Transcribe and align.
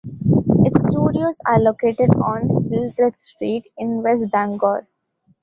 Its 0.65 0.87
studios 0.89 1.37
are 1.45 1.59
located 1.59 2.09
on 2.15 2.65
Hildreth 2.71 3.15
Street 3.15 3.65
in 3.77 4.01
West 4.01 4.31
Bangor. 4.31 4.87